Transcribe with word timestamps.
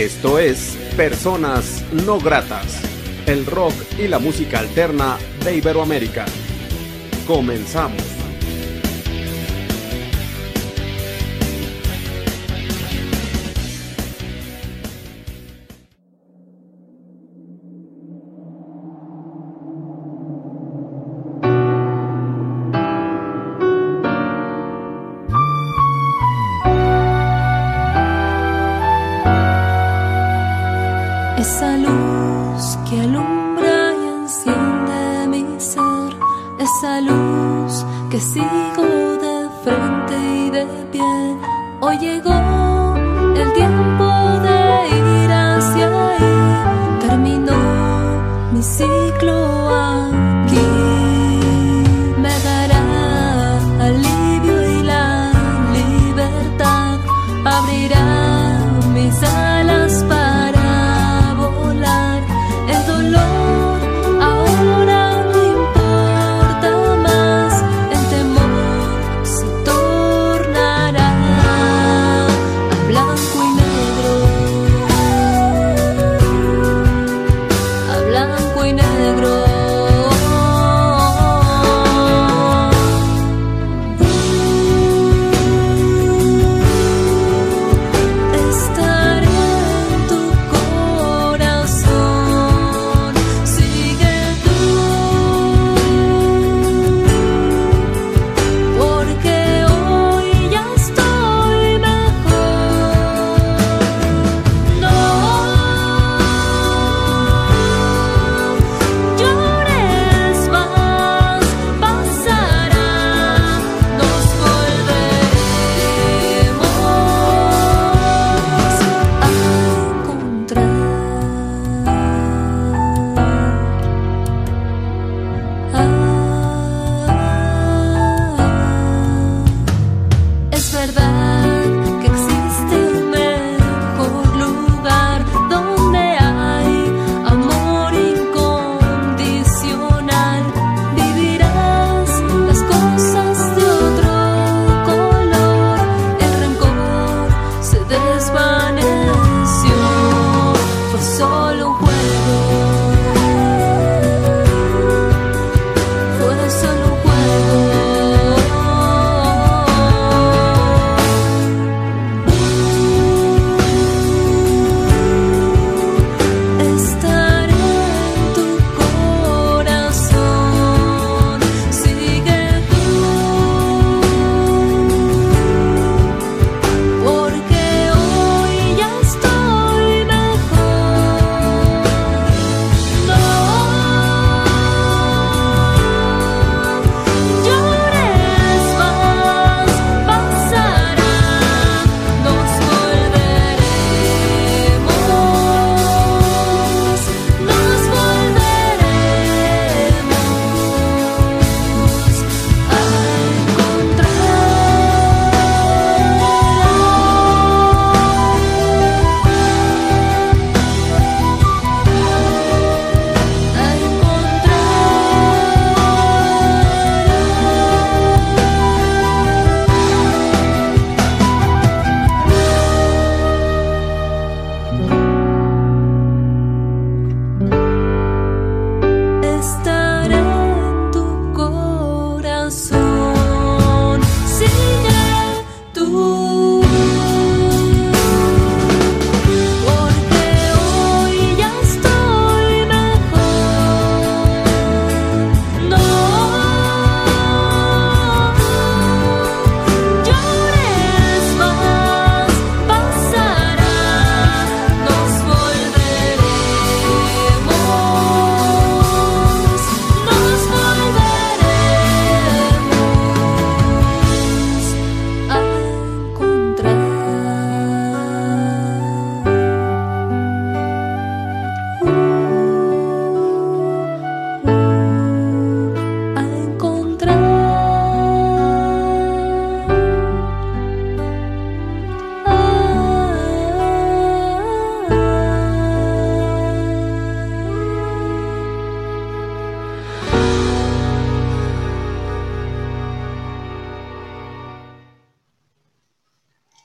Esto 0.00 0.38
es 0.38 0.78
Personas 0.96 1.84
No 1.92 2.18
Gratas, 2.18 2.80
el 3.26 3.44
rock 3.44 3.74
y 3.98 4.08
la 4.08 4.18
música 4.18 4.58
alterna 4.58 5.18
de 5.44 5.56
Iberoamérica. 5.56 6.24
Comenzamos. 7.26 8.19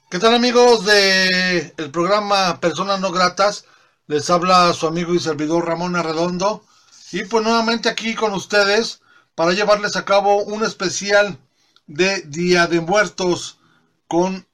¿Qué 0.08 0.20
tal 0.20 0.36
amigos 0.36 0.86
de 0.86 1.74
el 1.78 1.90
programa 1.90 2.60
Personas 2.60 3.00
No 3.00 3.12
Gratas? 3.12 3.66
Les 4.06 4.30
habla 4.30 4.72
su 4.74 4.86
amigo 4.86 5.16
y 5.16 5.20
servidor 5.20 5.66
Ramón 5.66 5.96
Arredondo 5.96 6.64
y 7.12 7.26
pues 7.26 7.44
nuevamente 7.44 7.90
aquí 7.90 8.14
con 8.14 8.32
ustedes 8.34 9.02
para 9.34 9.54
llevarles 9.54 9.96
a 9.96 10.06
cabo 10.06 10.44
un 10.44 10.64
especial 10.64 11.40
de 11.88 12.22
Día 12.22 12.68
de 12.68 12.82
Muertos 12.82 13.58
con 14.08 14.48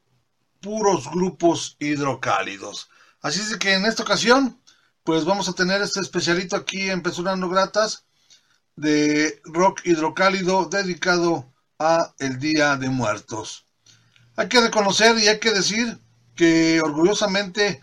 puros 0.62 1.12
grupos 1.12 1.76
hidrocálidos. 1.80 2.90
Así 3.22 3.42
es 3.42 3.58
que 3.58 3.74
en 3.74 3.86
esta 3.86 4.04
ocasión 4.04 4.58
pues 5.04 5.26
vamos 5.26 5.50
a 5.50 5.54
tener 5.54 5.82
este 5.82 6.00
especialito 6.00 6.56
aquí 6.56 6.90
en 6.90 7.04
Personas 7.04 7.38
No 7.38 7.50
Gratas 7.50 8.06
de 8.78 9.42
rock 9.44 9.82
hidrocálido 9.84 10.70
dedicado 10.70 11.52
a 11.78 12.14
el 12.20 12.40
Día 12.40 12.78
de 12.78 12.90
Muertos. 12.90 13.66
Hay 14.36 14.48
que 14.48 14.62
reconocer 14.62 15.18
y 15.20 15.28
hay 15.28 15.40
que 15.40 15.52
decir 15.52 16.00
que 16.36 16.82
orgullosamente 16.82 17.82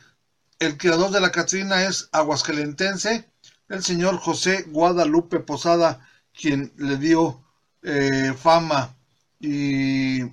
el 0.58 0.76
creador 0.76 1.10
de 1.10 1.20
la 1.20 1.30
Catrina 1.30 1.84
es 1.84 2.08
aguascalentense, 2.12 3.30
el 3.68 3.84
señor 3.84 4.16
José 4.16 4.64
Guadalupe 4.68 5.40
Posada, 5.40 6.08
quien 6.32 6.72
le 6.76 6.96
dio 6.96 7.44
eh, 7.82 8.34
fama 8.36 8.96
y 9.38 10.24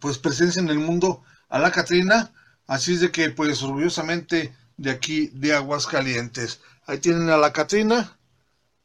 pues 0.00 0.18
presencia 0.18 0.60
en 0.60 0.70
el 0.70 0.78
mundo 0.78 1.22
a 1.48 1.58
la 1.58 1.70
Catrina, 1.70 2.32
así 2.66 2.94
es 2.94 3.00
de 3.00 3.12
que 3.12 3.30
pues 3.30 3.62
orgullosamente 3.62 4.54
de 4.76 4.90
aquí 4.90 5.28
de 5.34 5.54
Aguascalientes. 5.54 6.60
Ahí 6.86 6.98
tienen 6.98 7.28
a 7.28 7.36
la 7.36 7.52
Catrina, 7.52 8.16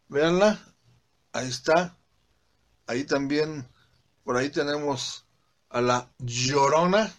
véanla, 0.10 0.60
ahí 1.32 1.48
está, 1.48 1.98
ahí 2.86 3.06
también, 3.06 3.66
por 4.24 4.36
ahí 4.38 4.50
tenemos 4.50 5.25
a 5.76 5.82
la 5.82 6.10
Llorona. 6.20 7.14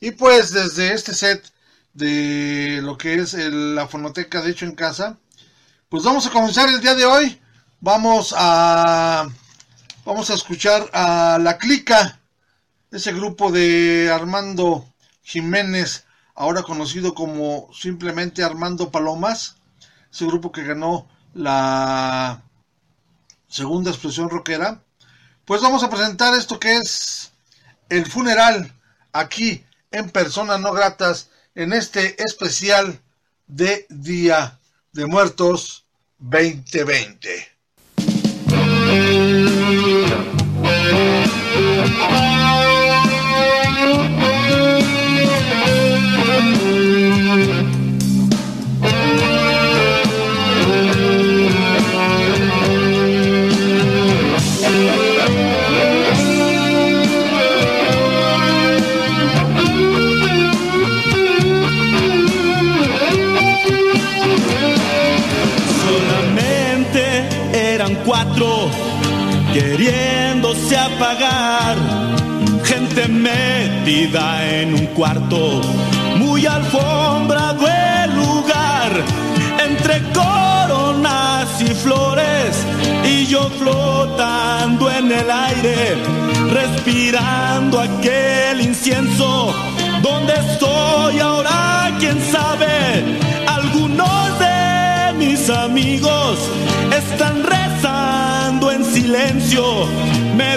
Y 0.00 0.10
pues 0.10 0.52
desde 0.52 0.92
este 0.92 1.14
set 1.14 1.52
de 1.94 2.80
lo 2.82 2.98
que 2.98 3.14
es 3.14 3.34
la 3.34 3.86
fonoteca 3.86 4.42
de 4.42 4.50
hecho 4.50 4.66
en 4.66 4.74
casa, 4.74 5.16
pues 5.88 6.02
vamos 6.02 6.26
a 6.26 6.30
comenzar 6.30 6.68
el 6.68 6.80
día 6.80 6.96
de 6.96 7.06
hoy. 7.06 7.40
Vamos 7.80 8.34
a 8.36 9.28
vamos 10.04 10.28
a 10.30 10.34
escuchar 10.34 10.90
a 10.92 11.38
La 11.40 11.58
Clica, 11.58 12.20
ese 12.90 13.12
grupo 13.12 13.52
de 13.52 14.10
Armando 14.12 14.92
Jiménez, 15.22 16.04
ahora 16.34 16.64
conocido 16.64 17.14
como 17.14 17.70
simplemente 17.72 18.42
Armando 18.42 18.90
Palomas, 18.90 19.56
ese 20.12 20.26
grupo 20.26 20.50
que 20.50 20.64
ganó 20.64 21.08
la 21.32 22.42
segunda 23.48 23.90
explosión 23.90 24.30
rockera. 24.30 24.82
Pues 25.44 25.62
vamos 25.62 25.84
a 25.84 25.90
presentar 25.90 26.34
esto 26.34 26.58
que 26.58 26.78
es 26.78 27.27
el 27.88 28.06
funeral 28.06 28.72
aquí 29.12 29.64
en 29.90 30.10
Personas 30.10 30.60
No 30.60 30.72
Gratas 30.72 31.30
en 31.54 31.72
este 31.72 32.22
especial 32.22 33.00
de 33.46 33.86
Día 33.88 34.58
de 34.92 35.06
Muertos 35.06 35.84
2020. 36.18 37.57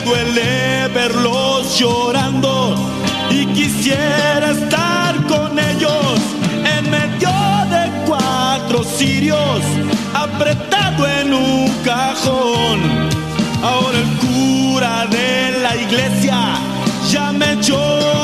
Duele 0.06 0.88
verlos 0.94 1.78
llorando 1.78 2.76
y 3.30 3.46
quisiera 3.48 4.52
estar 4.52 5.16
con 5.28 5.58
ellos 5.58 6.20
en 6.76 6.90
medio 6.90 7.30
de 7.70 7.92
cuatro 8.06 8.84
cirios, 8.84 9.62
apretado 10.14 11.08
en 11.08 11.34
un 11.34 11.70
cajón. 11.86 12.80
Ahora 13.64 13.98
el 14.00 14.18
cura 14.18 15.06
de 15.06 15.60
la 15.62 15.76
iglesia 15.76 16.56
ya 17.10 17.32
me 17.32 17.54
echó 17.54 18.21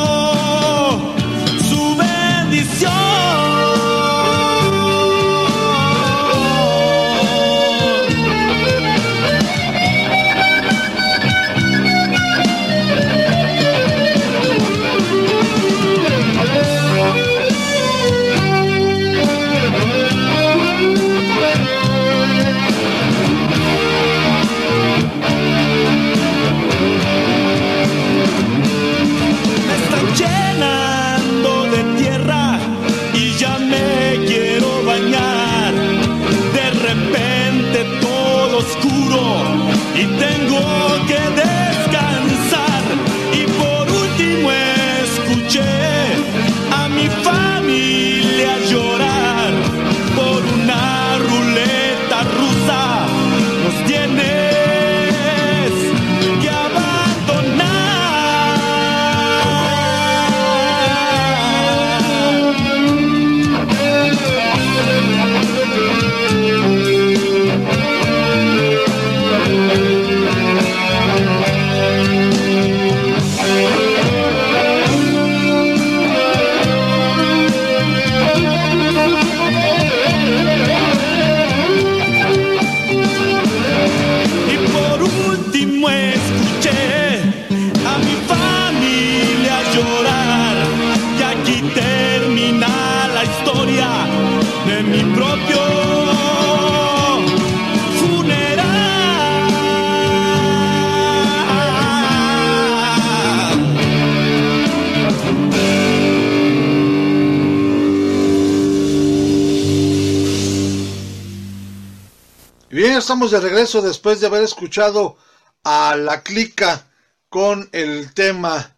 de 113.26 113.40
regreso 113.40 113.82
después 113.82 114.20
de 114.20 114.28
haber 114.28 114.44
escuchado 114.44 115.18
a 115.64 115.96
La 115.96 116.22
Clica 116.22 116.88
con 117.30 117.68
el 117.72 118.14
tema 118.14 118.78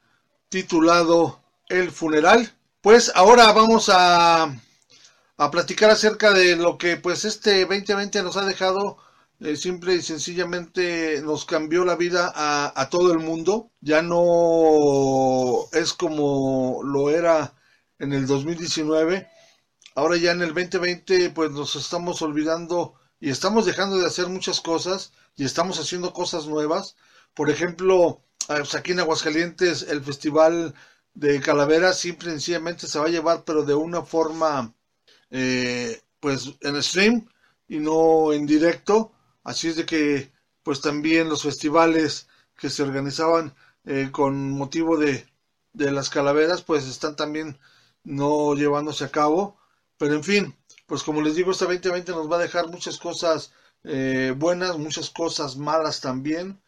titulado 0.50 1.42
el 1.68 1.92
funeral. 1.92 2.52
Pues 2.82 3.12
ahora 3.16 3.52
vamos 3.52 3.90
a, 3.94 4.44
a 5.38 5.52
platicar 5.52 5.90
acerca 5.92 6.34
de 6.34 6.56
lo 6.56 6.78
que 6.78 6.98
pues 6.98 7.26
este 7.26 7.66
2020 7.66 8.24
nos 8.24 8.38
ha 8.38 8.46
dejado. 8.46 8.98
eh, 9.42 9.56
simple 9.56 9.96
y 9.96 10.02
sencillamente 10.02 11.22
nos 11.24 11.46
cambió 11.46 11.86
la 11.86 11.96
vida 11.96 12.32
a, 12.36 12.74
a 12.80 12.90
todo 12.90 13.12
el 13.14 13.20
mundo. 13.20 13.72
Ya 13.82 14.02
no 14.02 15.66
es 15.74 15.94
como 15.94 16.82
lo 16.84 17.10
era 17.10 17.56
en 18.00 18.14
el 18.14 18.28
2019. 18.28 19.28
Ahora 19.96 20.18
ya 20.18 20.32
en 20.32 20.42
el 20.42 20.54
2020 20.54 21.30
pues 21.32 21.52
nos 21.52 21.76
estamos 21.76 22.22
olvidando 22.22 22.96
y 23.20 23.30
estamos 23.30 23.66
dejando 23.66 23.98
de 23.98 24.08
hacer 24.08 24.28
muchas 24.28 24.62
cosas 24.62 25.12
y 25.36 25.46
estamos 25.46 25.80
haciendo 25.80 26.14
cosas 26.14 26.48
nuevas. 26.48 26.96
Por 27.34 27.50
ejemplo, 27.50 28.22
ah, 28.48 28.58
pues 28.60 28.76
aquí 28.76 28.92
en 28.92 29.00
Aguascalientes 29.02 29.84
el 29.84 30.04
Festival 30.04 30.74
de 31.14 31.40
Calaveras 31.42 32.00
simple 32.00 32.30
y 32.30 32.32
sencillamente 32.34 32.88
se 32.88 33.00
va 33.00 33.06
a 33.06 33.10
llevar 33.10 33.44
pero 33.46 33.64
de 33.64 33.76
una 33.76 34.04
forma 34.04 34.74
eh, 35.32 36.02
pues 36.20 36.56
en 36.62 36.82
stream 36.84 37.28
y 37.68 37.80
no 37.80 38.34
en 38.34 38.46
directo. 38.46 39.12
Así 39.44 39.68
es 39.70 39.76
de 39.76 39.86
que 39.86 40.32
pues 40.64 40.82
también 40.82 41.30
los 41.30 41.44
festivales 41.44 42.28
que 42.56 42.70
se 42.70 42.84
organizaban 42.84 43.56
eh, 43.86 44.10
con 44.12 44.52
motivo 44.52 44.98
de, 44.98 45.28
de 45.74 45.92
las 45.92 46.10
calaveras 46.10 46.62
pues 46.62 46.86
están 46.88 47.16
también 47.16 47.60
no 48.04 48.56
llevándose 48.56 49.04
a 49.06 49.12
cabo. 49.12 49.58
Pero 49.98 50.16
en 50.16 50.24
fin, 50.24 50.56
pues 50.90 51.04
como 51.04 51.22
les 51.22 51.36
digo, 51.36 51.52
este 51.52 51.66
2020 51.66 52.12
nos 52.12 52.30
va 52.30 52.38
a 52.38 52.42
dejar 52.42 52.68
muchas 52.68 52.98
cosas 52.98 53.54
eh, 53.84 54.34
buenas, 54.36 54.78
muchas 54.78 55.10
cosas 55.12 55.56
malas 55.56 56.02
también, 56.02 56.60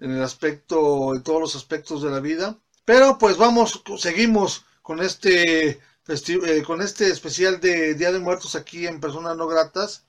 en 0.00 0.10
el 0.10 0.22
aspecto, 0.22 1.14
en 1.14 1.22
todos 1.22 1.40
los 1.40 1.56
aspectos 1.56 2.02
de 2.02 2.10
la 2.10 2.20
vida. 2.20 2.58
Pero 2.84 3.16
pues 3.16 3.36
vamos, 3.36 3.82
seguimos 3.98 4.64
con 4.82 5.00
este, 5.00 5.80
eh, 6.08 6.62
con 6.66 6.82
este 6.82 7.08
especial 7.10 7.60
de 7.60 7.94
Día 7.94 8.10
de 8.10 8.18
Muertos 8.18 8.56
aquí 8.56 8.86
en 8.86 9.00
Personas 9.00 9.36
No 9.36 9.46
Gratas. 9.46 10.04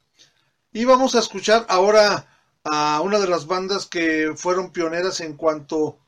Y 0.73 0.85
vamos 0.85 1.13
a 1.15 1.19
escuchar 1.19 1.65
ahora 1.69 2.27
a 2.63 3.01
una 3.01 3.19
de 3.19 3.27
las 3.27 3.45
bandas 3.45 3.85
que 3.85 4.33
fueron 4.35 4.71
pioneras 4.71 5.19
en 5.19 5.35
cuanto 5.37 5.99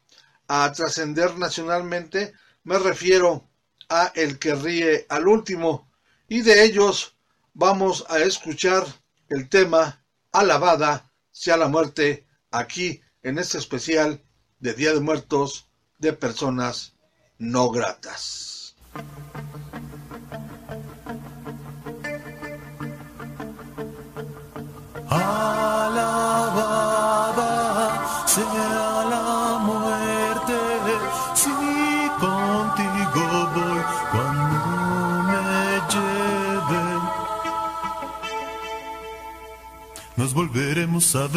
a 0.48 0.72
trascender 0.72 1.38
nacionalmente. 1.38 2.34
Me 2.64 2.80
refiero 2.80 3.48
a 3.90 4.12
El 4.16 4.40
que 4.40 4.56
ríe 4.56 5.06
al 5.10 5.28
último. 5.28 5.88
Y 6.28 6.42
de 6.42 6.64
ellos 6.64 7.14
vamos 7.54 8.06
a 8.10 8.20
escuchar 8.20 8.86
el 9.30 9.50
tema 9.50 10.04
Alabada 10.32 11.12
sea 11.32 11.58
la 11.58 11.68
muerte 11.68 12.28
aquí 12.52 13.02
en 13.22 13.38
este 13.38 13.58
especial 13.58 14.22
de 14.60 14.74
Día 14.74 14.94
de 14.94 15.00
Muertos 15.00 15.68
de 16.00 16.14
personas 16.14 16.96
no 17.38 17.70
gratas. 17.70 18.76
Alabada 25.10 26.23
volveremos 40.94 41.16
a 41.16 41.28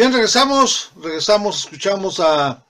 Bien, 0.00 0.14
regresamos, 0.14 0.92
regresamos, 0.96 1.58
escuchamos 1.58 2.20
a 2.20 2.64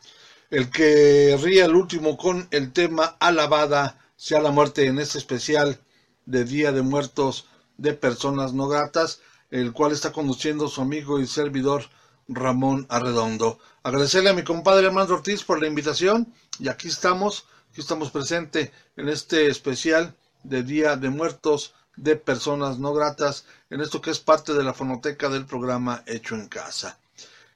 el 0.51 0.69
que 0.69 1.39
ría 1.41 1.67
el 1.67 1.77
último 1.77 2.17
con 2.17 2.49
el 2.51 2.73
tema 2.73 3.17
Alabada 3.21 4.01
sea 4.17 4.41
la 4.41 4.51
muerte 4.51 4.87
en 4.87 4.99
este 4.99 5.19
especial 5.19 5.79
de 6.27 6.43
Día 6.43 6.73
de 6.73 6.83
Muertos 6.83 7.47
de 7.77 7.93
Personas 7.93 8.53
No 8.53 8.67
Gratas, 8.67 9.21
el 9.53 9.73
cual 9.73 9.93
está 9.93 10.11
conduciendo 10.11 10.67
su 10.67 10.81
amigo 10.81 11.21
y 11.21 11.29
servidor 11.29 11.85
Ramón 12.27 12.87
Arredondo. 12.89 13.61
Agradecerle 13.85 14.31
a 14.31 14.35
mi 14.35 14.43
compadre 14.43 14.89
Armando 14.89 15.15
Ortiz 15.15 15.45
por 15.45 15.61
la 15.61 15.69
invitación 15.69 16.35
y 16.59 16.67
aquí 16.67 16.89
estamos, 16.89 17.47
aquí 17.71 17.81
estamos 17.81 18.11
presentes 18.11 18.73
en 18.97 19.09
este 19.09 19.47
especial 19.47 20.17
de 20.43 20.65
Día 20.65 20.97
de 20.97 21.11
Muertos 21.11 21.75
de 21.95 22.17
Personas 22.17 22.81
No 22.81 22.93
Gratas, 22.93 23.45
en 23.71 23.83
esto 23.83 24.01
que 24.01 24.11
es 24.11 24.19
parte 24.19 24.53
de 24.53 24.65
la 24.65 24.75
fonoteca 24.75 25.29
del 25.29 25.47
programa 25.47 26.03
Hecho 26.09 26.35
en 26.35 26.49
Casa. 26.49 26.99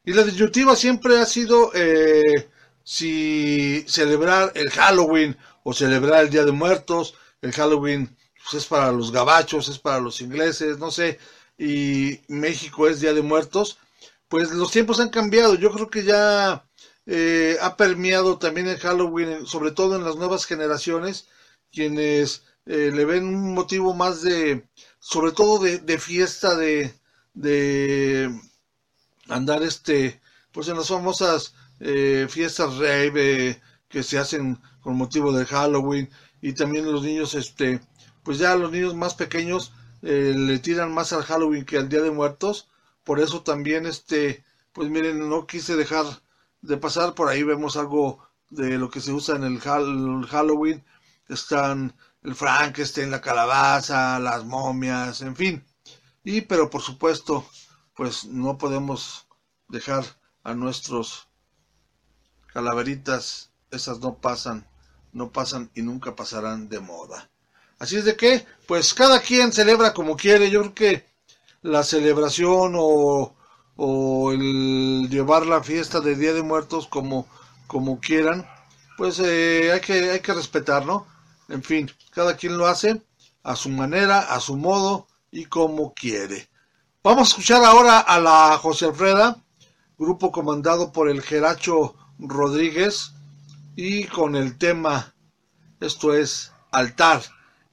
Y 0.05 0.13
la 0.13 0.23
disyuntiva 0.23 0.77
siempre 0.77 1.19
ha 1.19 1.27
sido 1.27 1.71
eh, 1.75 2.49
si 2.83 3.85
celebrar 3.89 4.53
el 4.55 4.71
Halloween 4.71 5.37
o 5.63 5.73
celebrar 5.73 6.25
el 6.25 6.31
Día 6.31 6.45
de 6.45 6.53
Muertos. 6.53 7.15
El 7.41 7.53
Halloween 7.53 8.15
pues, 8.43 8.63
es 8.63 8.67
para 8.69 8.93
los 8.93 9.13
gabachos, 9.13 9.69
es 9.69 9.79
para 9.79 10.01
los 10.01 10.21
ingleses, 10.21 10.79
no 10.79 10.91
sé, 10.91 11.19
y 11.59 12.21
México 12.29 12.87
es 12.89 13.01
Día 13.01 13.15
de 13.15 13.23
Muertos. 13.23 13.79
Pues 14.29 14.51
los 14.51 14.71
tiempos 14.71 15.01
han 15.01 15.09
cambiado. 15.11 15.55
Yo 15.55 15.71
creo 15.73 15.89
que 15.89 16.05
ya 16.05 16.67
eh, 17.07 17.57
ha 17.63 17.77
permeado 17.77 18.39
también 18.39 18.69
el 18.69 18.79
Halloween, 18.79 19.47
sobre 19.47 19.71
todo 19.71 19.97
en 19.97 20.05
las 20.05 20.17
nuevas 20.17 20.45
generaciones, 20.45 21.29
quienes 21.73 22.43
eh, 22.67 22.91
le 22.95 23.05
ven 23.07 23.25
un 23.27 23.55
motivo 23.55 23.95
más 23.95 24.23
de, 24.23 24.69
sobre 24.99 25.33
todo 25.33 25.63
de, 25.63 25.79
de 25.79 25.99
fiesta, 25.99 26.55
de, 26.57 26.95
de 27.35 28.31
andar 29.29 29.63
este 29.63 30.21
pues 30.53 30.69
en 30.69 30.77
las 30.77 30.89
famosas 30.89 31.55
eh, 31.81 32.27
fiestas 32.31 32.77
rave 32.77 33.61
que 33.89 34.03
se 34.03 34.19
hacen 34.19 34.59
con 34.81 34.97
motivo 34.97 35.33
de 35.33 35.47
Halloween 35.47 36.11
y 36.41 36.53
también 36.53 36.91
los 36.91 37.03
niños 37.03 37.35
este 37.35 37.81
pues 38.23 38.39
ya 38.39 38.55
los 38.57 38.71
niños 38.73 38.95
más 38.95 39.15
pequeños 39.15 39.73
eh, 40.03 40.35
le 40.37 40.59
tiran 40.59 40.93
más 40.93 41.13
al 41.13 41.23
Halloween 41.25 41.65
que 41.65 41.79
al 41.79 41.89
Día 41.89 42.03
de 42.03 42.11
Muertos. 42.11 42.69
Por 43.05 43.21
eso 43.21 43.43
también 43.43 43.87
este 43.87 44.45
pues 44.73 44.89
miren 44.91 45.29
no 45.29 45.47
quise 45.47 45.77
dejar 45.77 46.05
de 46.63 46.77
pasar. 46.77 47.15
Por 47.15 47.29
ahí 47.29 47.43
vemos 47.43 47.77
algo 47.77 48.27
de 48.51 48.79
lo 48.79 48.91
que 48.91 49.01
se 49.01 49.13
usa 49.13 49.37
en 49.37 49.45
el 49.45 49.61
Hall- 49.61 50.27
Halloween. 50.27 50.85
Están 51.29 51.95
el 52.23 52.35
Frankenstein 52.35 53.11
la 53.11 53.21
calabaza 53.21 54.19
las 54.19 54.45
momias 54.45 55.21
en 55.23 55.37
fin. 55.37 55.65
Y 56.25 56.43
pero 56.43 56.71
por 56.71 56.83
supuesto 56.83 57.47
pues 57.95 58.25
no 58.25 58.59
podemos 58.59 59.27
dejar 59.69 60.05
a 60.43 60.55
nuestros 60.55 61.29
calaveritas, 62.53 63.51
esas 63.71 64.01
no 64.01 64.15
pasan, 64.15 64.67
no 65.13 65.31
pasan 65.31 65.71
y 65.75 65.83
nunca 65.83 66.15
pasarán 66.15 66.69
de 66.69 66.81
moda. 66.81 67.31
Así 67.79 67.97
es 67.97 68.05
de 68.05 68.17
que, 68.17 68.47
pues 68.67 68.95
cada 68.95 69.21
quien 69.21 69.53
celebra 69.53 69.93
como 69.93 70.17
quiere, 70.17 70.51
yo 70.51 70.61
creo 70.61 70.75
que 70.75 71.07
la 71.63 71.83
celebración 71.83 72.75
o, 72.77 73.35
o 73.77 74.33
el 74.33 75.09
llevar 75.11 75.47
la 75.47 75.63
fiesta 75.63 76.01
de 76.01 76.15
Día 76.15 76.33
de 76.33 76.43
Muertos 76.43 76.87
como, 76.87 77.27
como 77.67 78.01
quieran, 78.01 78.47
pues 78.97 79.19
eh, 79.19 79.73
hay, 79.73 79.81
que, 79.81 80.11
hay 80.11 80.21
que 80.21 80.35
respetar, 80.35 80.87
¿no? 80.87 81.07
En 81.49 81.63
fin, 81.63 81.91
cada 82.11 82.37
quien 82.37 82.57
lo 82.57 82.67
hace 82.67 83.03
a 83.43 83.57
su 83.57 83.69
manera, 83.69 84.21
a 84.21 84.41
su 84.41 84.57
modo 84.57 85.09
y 85.31 85.47
como 85.47 85.95
quiere. 85.95 86.49
Vamos 87.05 87.29
a 87.29 87.31
escuchar 87.33 87.63
ahora 87.63 87.99
a 87.99 88.19
la 88.19 88.57
José 88.57 88.87
Alfreda, 88.87 89.37
grupo 89.99 90.33
comandado 90.33 90.91
por 90.91 91.11
el 91.11 91.21
Geracho 91.21 91.95
Rodríguez 92.19 93.13
y 93.77 94.05
con 94.07 94.35
el 94.35 94.57
tema, 94.57 95.15
esto 95.81 96.15
es 96.15 96.53
Altar. 96.73 97.21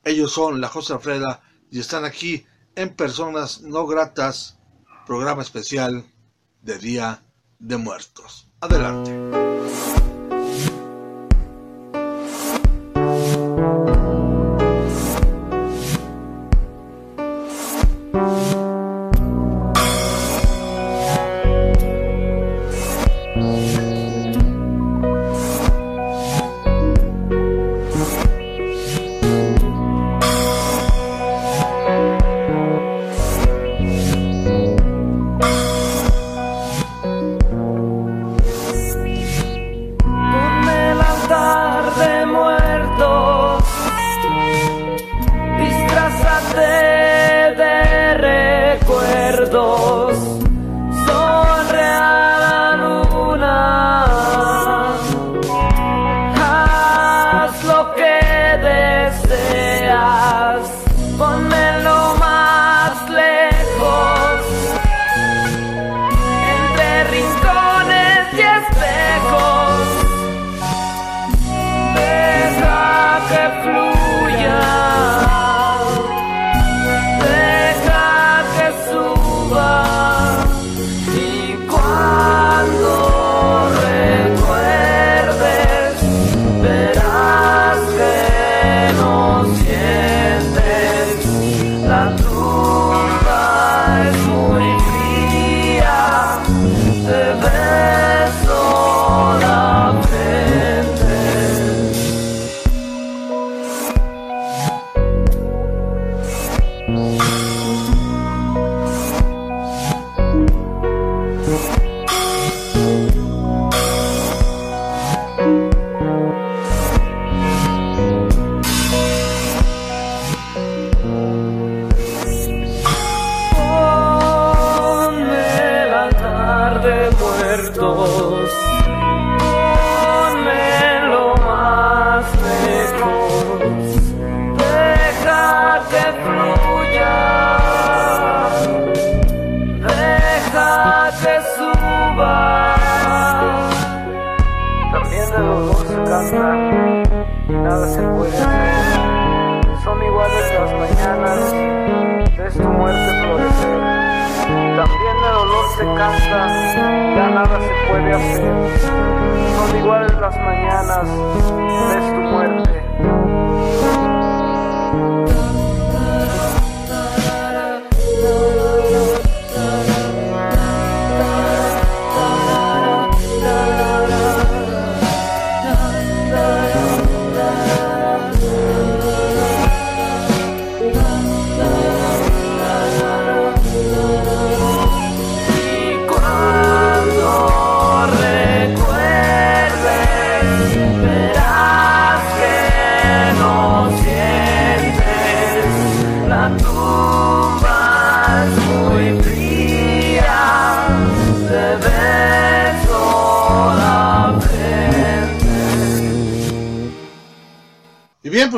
Ellos 0.03 0.33
son 0.33 0.59
la 0.59 0.67
José 0.67 0.91
Alfreda 0.91 1.41
y 1.71 1.79
están 1.79 2.03
aquí 2.03 2.45
en 2.75 2.93
Personas 2.93 3.61
No 3.61 3.87
Gratas, 3.87 4.59
programa 5.07 5.43
especial 5.43 6.03
de 6.61 6.77
Día 6.77 7.23
de 7.57 7.77
Muertos. 7.77 8.49
Adelante. 8.59 9.50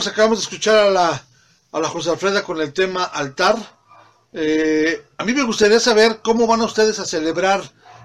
Acabamos 0.07 0.39
de 0.39 0.43
escuchar 0.43 0.77
a 0.77 0.89
la, 0.89 1.25
a 1.71 1.79
la 1.79 1.89
José 1.89 2.09
Alfreda 2.11 2.43
con 2.43 2.59
el 2.61 2.73
tema 2.73 3.03
altar. 3.03 3.55
Eh, 4.33 5.03
a 5.17 5.25
mí 5.25 5.33
me 5.33 5.43
gustaría 5.43 5.79
saber 5.79 6.21
cómo 6.23 6.47
van 6.47 6.61
ustedes 6.61 6.99
a 6.99 7.05
celebrar 7.05 7.61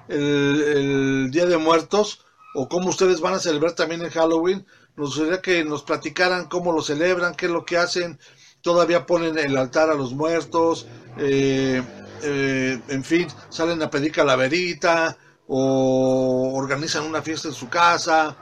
el, 0.08 0.62
el 0.76 1.30
Día 1.30 1.46
de 1.46 1.56
Muertos 1.56 2.24
o 2.54 2.68
cómo 2.68 2.88
ustedes 2.88 3.20
van 3.20 3.34
a 3.34 3.38
celebrar 3.38 3.72
también 3.72 4.02
el 4.02 4.11
Halloween. 4.11 4.66
Nos 4.96 5.16
gustaría 5.16 5.40
que 5.40 5.64
nos 5.64 5.82
platicaran 5.82 6.48
cómo 6.48 6.72
lo 6.72 6.82
celebran, 6.82 7.34
qué 7.34 7.46
es 7.46 7.52
lo 7.52 7.64
que 7.64 7.76
hacen. 7.76 8.18
Todavía 8.62 9.06
ponen 9.06 9.38
el 9.38 9.56
altar 9.56 9.90
a 9.90 9.94
los 9.94 10.12
muertos, 10.12 10.87
eh, 11.16 11.82
eh, 12.22 12.80
en 12.88 13.04
fin, 13.04 13.28
salen 13.48 13.80
a 13.82 13.90
pedir 13.90 14.11
calaverita 14.11 15.16
o 15.46 16.52
organizan 16.54 17.04
una 17.04 17.22
fiesta 17.22 17.48
en 17.48 17.54
su 17.54 17.68
casa. 17.68 18.37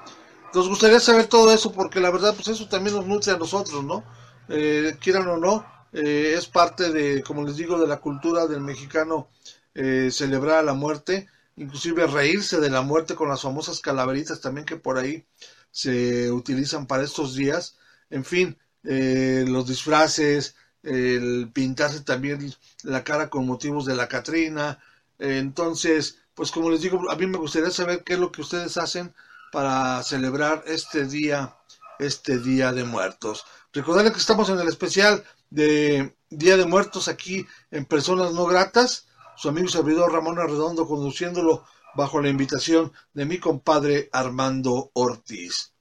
Nos 0.57 0.71
gustaría 0.71 1.01
saber 1.01 1.27
todo 1.27 1.53
eso 1.53 1.71
porque 1.71 2.01
la 2.01 2.11
verdad, 2.11 2.35
pues 2.35 2.49
eso 2.49 2.67
también 2.67 2.97
nos 2.97 3.07
nutre 3.07 3.31
a 3.31 3.37
nosotros, 3.37 3.85
¿no? 3.85 4.03
Eh, 4.49 4.97
quieran 4.99 5.29
o 5.29 5.37
no, 5.37 5.67
eh, 5.93 6.33
es 6.35 6.47
parte 6.47 6.91
de, 6.91 7.23
como 7.23 7.45
les 7.45 7.57
digo, 7.57 7.79
de 7.79 7.87
la 7.87 7.99
cultura 7.99 8.47
del 8.47 8.63
mexicano 8.63 9.29
eh, 9.75 10.09
celebrar 10.11 10.65
la 10.65 10.73
muerte, 10.73 11.29
inclusive 11.57 12.07
reírse 12.07 12.59
de 12.59 12.71
la 12.71 12.81
muerte 12.81 13.15
con 13.15 13.29
las 13.29 13.43
famosas 13.43 13.81
calaveritas 13.81 14.41
también 14.41 14.65
que 14.65 14.77
por 14.77 14.97
ahí 14.97 15.27
se 15.71 16.31
utilizan 16.33 16.87
para 16.87 17.05
estos 17.05 17.35
días. 17.35 17.77
En 18.09 18.25
fin, 18.25 18.57
eh, 18.83 19.45
los 19.47 19.67
disfraces, 19.69 20.57
el 20.83 21.51
pintarse 21.53 22.01
también 22.01 22.51
la 22.83 23.05
cara 23.05 23.29
con 23.29 23.47
motivos 23.47 23.85
de 23.85 23.95
la 23.95 24.09
Catrina. 24.09 24.79
Entonces, 25.19 26.19
pues 26.35 26.51
como 26.51 26.71
les 26.71 26.81
digo, 26.81 27.11
a 27.11 27.17
mí 27.17 27.27
me 27.27 27.37
gustaría 27.37 27.71
saber 27.71 28.05
qué 28.05 28.15
es 28.15 28.21
lo 28.21 28.33
que 28.33 28.41
ustedes 28.41 28.79
hacen 28.79 29.13
para 29.57 30.03
celebrar 30.03 30.65
este 30.67 31.07
día, 31.07 31.57
este 31.99 32.39
día 32.41 32.75
de 32.75 32.85
muertos. 32.85 33.47
Recordarles 33.73 34.13
que 34.13 34.19
estamos 34.19 34.51
en 34.51 34.61
el 34.61 34.69
especial 34.69 35.25
de 35.49 36.15
Día 36.29 36.59
de 36.59 36.67
Muertos 36.67 37.09
aquí 37.09 37.47
en 37.71 37.87
Personas 37.87 38.35
No 38.35 38.45
Gratas. 38.45 39.07
Su 39.35 39.49
amigo 39.49 39.67
y 39.67 39.71
servidor 39.73 40.13
Ramón 40.13 40.39
Arredondo 40.39 40.87
conduciéndolo 40.87 41.65
bajo 41.95 42.21
la 42.21 42.29
invitación 42.29 42.93
de 43.15 43.25
mi 43.25 43.39
compadre 43.39 44.11
Armando 44.13 44.91
Ortiz. 44.93 45.73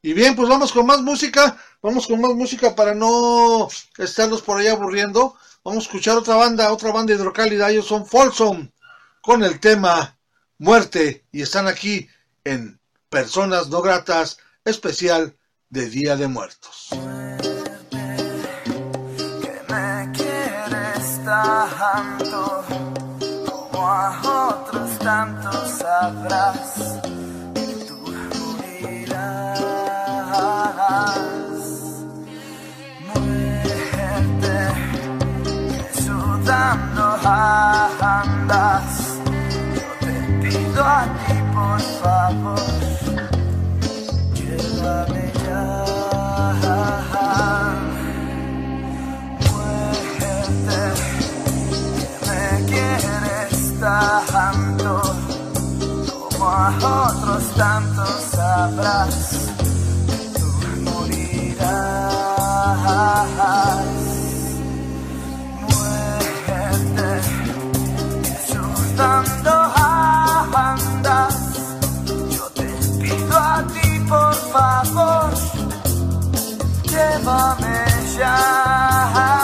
Y 0.00 0.12
bien, 0.12 0.36
pues 0.36 0.48
vamos 0.48 0.70
con 0.70 0.86
más 0.86 1.02
música. 1.02 1.58
Vamos 1.82 2.06
con 2.06 2.20
más 2.20 2.34
música 2.34 2.76
para 2.76 2.94
no 2.94 3.66
estarnos 3.98 4.42
por 4.42 4.60
ahí 4.60 4.68
aburriendo. 4.68 5.34
Vamos 5.64 5.82
a 5.82 5.86
escuchar 5.88 6.16
otra 6.16 6.36
banda, 6.36 6.72
otra 6.72 6.92
banda 6.92 7.12
hidrocálida. 7.12 7.68
Ellos 7.68 7.86
son 7.86 8.06
Folsom 8.06 8.70
con 9.20 9.42
el 9.42 9.58
tema 9.58 10.16
Muerte. 10.56 11.26
Y 11.32 11.42
están 11.42 11.66
aquí 11.66 12.06
en 12.44 12.78
Personas 13.14 13.68
No 13.68 13.80
Gratas, 13.80 14.38
especial 14.64 15.36
de 15.68 15.88
Día 15.88 16.16
de 16.16 16.26
Muertos. 16.26 16.88
que 19.40 19.54
me 19.72 20.10
quieres 20.10 21.20
tanto 21.24 22.64
como 23.46 23.86
a 23.86 24.20
otros 24.48 24.98
tantos 24.98 25.68
sabrás 25.78 27.00
que 27.54 27.66
tú 27.86 27.98
morirás 28.40 29.60
muerte 33.14 34.56
que 35.70 36.02
sudando 36.02 37.04
andas 38.02 38.90
yo 39.76 39.86
te 40.00 40.14
pido 40.42 40.82
a 40.82 41.04
ti 41.28 41.36
por 41.54 41.80
favor 41.80 42.73
tantos 57.56 58.20
sabrás 58.32 59.48
tú 60.38 60.48
morirás 60.82 61.54
muerte 65.60 67.08
que 68.22 68.34
sudando 68.52 69.52
andas 70.56 71.34
yo 72.30 72.44
te 72.54 72.68
pido 73.00 73.38
a 73.38 73.64
ti 73.72 74.00
por 74.08 74.34
favor 74.52 75.30
llévame 76.94 77.84
ya. 78.16 79.43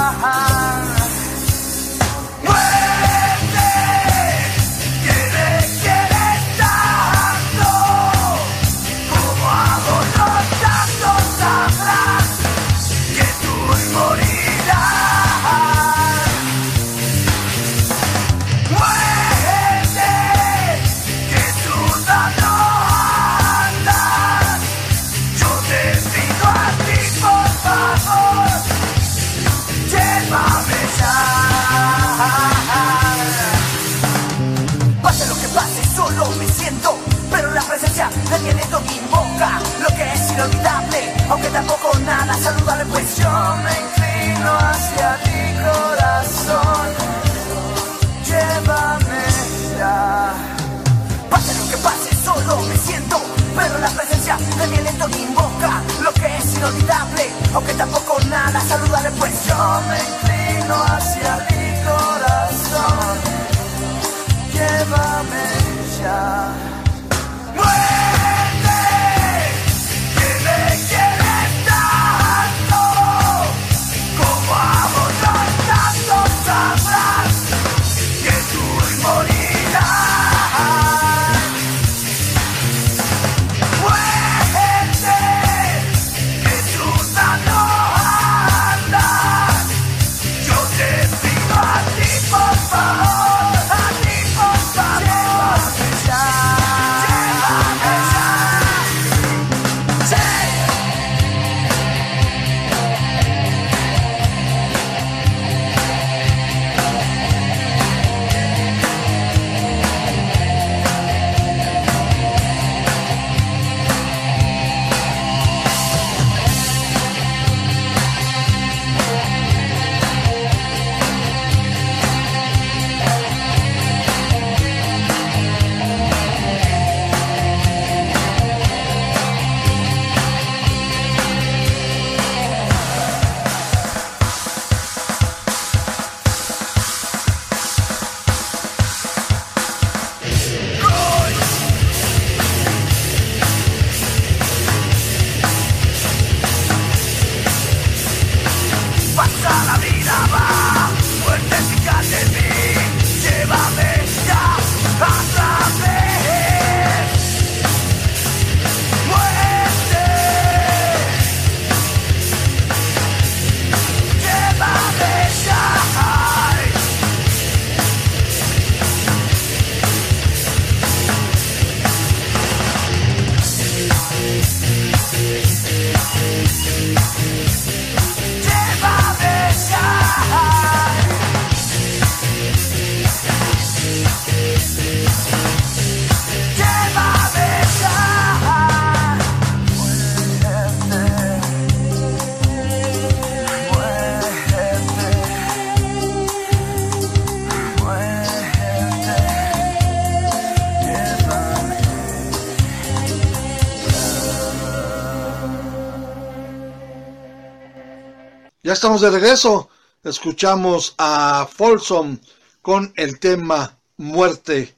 Ya 208.71 208.75
estamos 208.75 209.01
de 209.01 209.11
regreso. 209.11 209.69
Escuchamos 210.05 210.95
a 210.97 211.49
Folsom 211.53 212.21
con 212.63 212.93
el 212.95 213.19
tema 213.19 213.77
Muerte. 213.97 214.77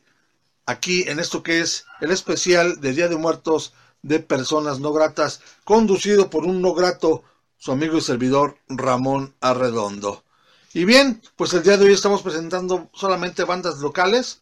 Aquí 0.64 1.02
en 1.02 1.18
esto 1.18 1.42
que 1.42 1.60
es 1.60 1.84
el 2.00 2.10
especial 2.10 2.80
de 2.80 2.94
Día 2.94 3.08
de 3.08 3.16
Muertos 3.16 3.74
de 4.00 4.18
Personas 4.18 4.80
No 4.80 4.94
Gratas, 4.94 5.42
conducido 5.64 6.30
por 6.30 6.46
un 6.46 6.62
no 6.62 6.72
grato, 6.72 7.22
su 7.58 7.70
amigo 7.70 7.98
y 7.98 8.00
servidor 8.00 8.56
Ramón 8.66 9.34
Arredondo. 9.42 10.24
Y 10.72 10.86
bien, 10.86 11.20
pues 11.36 11.52
el 11.52 11.62
día 11.62 11.76
de 11.76 11.84
hoy 11.84 11.92
estamos 11.92 12.22
presentando 12.22 12.88
solamente 12.94 13.44
bandas 13.44 13.80
locales 13.80 14.40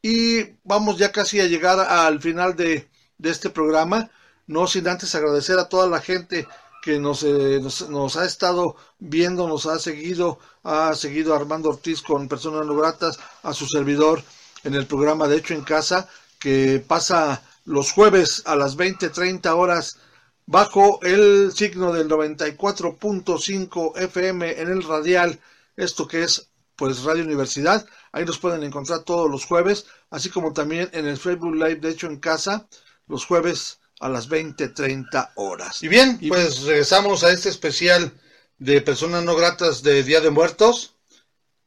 y 0.00 0.44
vamos 0.64 0.96
ya 0.96 1.12
casi 1.12 1.40
a 1.40 1.44
llegar 1.44 1.78
al 1.78 2.22
final 2.22 2.56
de, 2.56 2.88
de 3.18 3.30
este 3.30 3.50
programa, 3.50 4.10
no 4.46 4.66
sin 4.66 4.88
antes 4.88 5.14
agradecer 5.14 5.58
a 5.58 5.68
toda 5.68 5.88
la 5.88 6.00
gente 6.00 6.48
que 6.88 6.98
nos, 6.98 7.22
eh, 7.22 7.60
nos, 7.60 7.86
nos 7.90 8.16
ha 8.16 8.24
estado 8.24 8.74
viendo, 8.98 9.46
nos 9.46 9.66
ha 9.66 9.78
seguido, 9.78 10.38
ha 10.62 10.94
seguido 10.94 11.34
Armando 11.34 11.68
Ortiz 11.68 12.00
con 12.00 12.28
Personas 12.28 12.64
No 12.64 12.74
Gratas, 12.74 13.20
a 13.42 13.52
su 13.52 13.66
servidor 13.66 14.22
en 14.64 14.72
el 14.74 14.86
programa 14.86 15.28
de 15.28 15.36
Hecho 15.36 15.52
en 15.52 15.64
Casa, 15.64 16.08
que 16.38 16.82
pasa 16.88 17.42
los 17.66 17.92
jueves 17.92 18.42
a 18.46 18.56
las 18.56 18.78
20.30 18.78 19.54
horas 19.54 19.98
bajo 20.46 20.98
el 21.02 21.52
signo 21.52 21.92
del 21.92 22.08
94.5 22.08 23.98
FM 23.98 24.58
en 24.58 24.68
el 24.68 24.82
radial, 24.82 25.38
esto 25.76 26.08
que 26.08 26.22
es 26.22 26.48
pues 26.74 27.02
Radio 27.02 27.22
Universidad, 27.22 27.84
ahí 28.12 28.24
nos 28.24 28.38
pueden 28.38 28.62
encontrar 28.62 29.00
todos 29.00 29.30
los 29.30 29.44
jueves, 29.44 29.84
así 30.08 30.30
como 30.30 30.54
también 30.54 30.88
en 30.94 31.06
el 31.06 31.18
Facebook 31.18 31.54
Live 31.54 31.80
de 31.80 31.90
hecho 31.90 32.06
en 32.06 32.18
casa, 32.18 32.66
los 33.08 33.26
jueves 33.26 33.78
a 34.00 34.08
las 34.08 34.28
20.30 34.28 35.32
horas. 35.36 35.82
Y 35.82 35.88
bien, 35.88 36.18
pues 36.28 36.62
regresamos 36.62 37.24
a 37.24 37.32
este 37.32 37.48
especial 37.48 38.12
de 38.58 38.80
personas 38.80 39.24
no 39.24 39.34
gratas 39.36 39.82
de 39.82 40.02
Día 40.02 40.20
de 40.20 40.30
Muertos. 40.30 40.94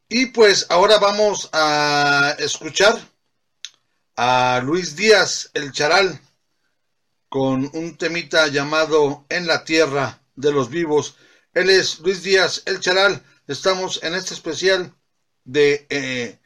Y 0.09 0.27
pues 0.27 0.67
ahora 0.69 0.97
vamos 0.99 1.49
a 1.53 2.35
escuchar 2.39 2.99
a 4.17 4.61
Luis 4.63 4.95
Díaz, 4.95 5.49
el 5.53 5.71
charal, 5.71 6.19
con 7.29 7.69
un 7.73 7.97
temita 7.97 8.47
llamado 8.47 9.25
En 9.29 9.47
la 9.47 9.63
Tierra 9.63 10.21
de 10.35 10.51
los 10.51 10.69
Vivos. 10.69 11.15
Él 11.53 11.69
es 11.69 11.99
Luis 11.99 12.23
Díaz, 12.23 12.63
el 12.65 12.79
charal. 12.81 13.23
Estamos 13.47 14.03
en 14.03 14.15
este 14.15 14.33
especial 14.33 14.93
de 15.45 15.87
eh, 15.89 16.39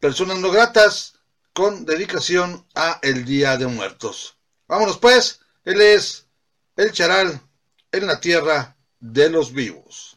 personas 0.00 0.38
no 0.38 0.50
gratas 0.50 1.14
con 1.52 1.84
dedicación 1.84 2.66
a 2.74 2.98
el 3.02 3.24
Día 3.24 3.56
de 3.56 3.66
Muertos. 3.66 4.36
Vámonos 4.72 4.96
pues, 4.96 5.38
él 5.66 5.82
es 5.82 6.24
el 6.76 6.92
charal 6.92 7.38
en 7.92 8.06
la 8.06 8.18
tierra 8.18 8.74
de 9.00 9.28
los 9.28 9.52
vivos. 9.52 10.11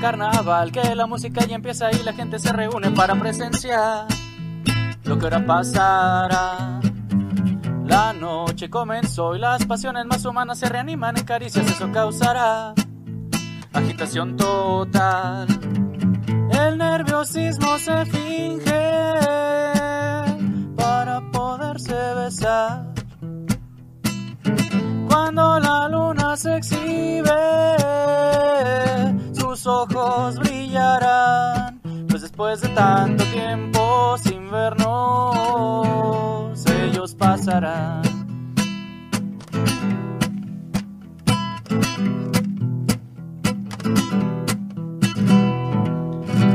Carnaval, 0.00 0.72
que 0.72 0.94
la 0.94 1.06
música 1.06 1.44
ya 1.46 1.56
empieza 1.56 1.90
y 1.90 2.02
la 2.02 2.12
gente 2.12 2.38
se 2.38 2.52
reúne 2.52 2.90
para 2.90 3.14
presenciar 3.14 4.06
lo 5.04 5.18
que 5.18 5.24
ahora 5.24 5.44
pasará. 5.44 6.80
La 7.84 8.12
noche 8.12 8.68
comenzó 8.68 9.34
y 9.36 9.38
las 9.38 9.64
pasiones 9.66 10.06
más 10.06 10.24
humanas 10.24 10.58
se 10.58 10.68
reaniman 10.68 11.16
en 11.16 11.24
caricias, 11.24 11.66
eso 11.70 11.90
causará 11.92 12.74
agitación 13.76 14.36
total. 14.36 15.46
El 16.50 16.78
nerviosismo 16.78 17.78
se 17.78 18.06
finge 18.06 18.92
para 20.76 21.20
poderse 21.32 22.14
besar. 22.14 22.86
Cuando 25.08 25.60
la 25.60 25.88
luna 25.88 26.36
se 26.36 26.56
exhibe, 26.56 27.30
sus 29.56 29.66
ojos 29.66 30.36
brillarán. 30.36 31.80
Pues 32.08 32.22
después 32.22 32.60
de 32.60 32.68
tanto 32.70 33.24
tiempo 33.24 34.16
sin 34.18 34.50
vernos, 34.50 34.84
ellos 36.66 37.14
pasarán. 37.14 38.02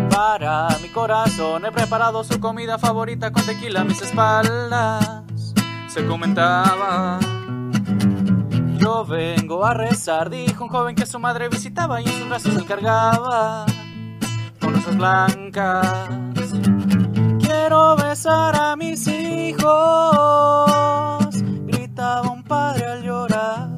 Para 0.10 0.70
mi 0.82 0.90
corazón 0.90 1.66
he 1.66 1.72
preparado 1.72 2.24
su 2.24 2.40
comida 2.40 2.78
favorita 2.78 3.32
con 3.32 3.44
tequila 3.46 3.82
a 3.82 3.84
mis 3.84 4.02
espaldas. 4.02 5.24
Se 5.88 6.06
comentaba. 6.06 7.20
Yo 8.82 9.06
vengo 9.06 9.64
a 9.64 9.76
rezar, 9.76 10.32
dijo 10.32 10.64
un 10.64 10.70
joven 10.72 10.96
que 10.96 11.06
su 11.06 11.20
madre 11.20 11.50
visitaba 11.50 12.02
y 12.02 12.06
en 12.06 12.14
sus 12.14 12.28
brazos 12.28 12.56
él 12.56 12.66
cargaba 12.66 13.68
con 14.60 14.74
rosas 14.74 14.98
blancas. 14.98 16.10
Quiero 17.40 17.96
besar 17.96 18.56
a 18.56 18.76
mis 18.76 19.08
hijos, 19.08 19.62
gritaba 21.68 22.28
un 22.32 22.44
padre 22.44 22.86
al 22.86 23.04
llorar. 23.04 23.70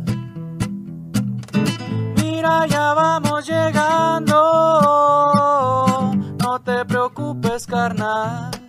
Mira, 2.21 2.65
ya 2.67 2.93
vamos 2.93 3.45
llegando, 3.45 4.37
no 6.41 6.61
te 6.61 6.85
preocupes, 6.85 7.67
carnal. 7.67 8.62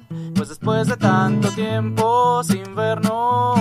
Pues 0.45 0.59
después 0.59 0.89
de 0.89 0.99
tanto 0.99 1.49
tiempo 1.53 2.45
sin 2.45 2.75
vernos, 2.75 3.59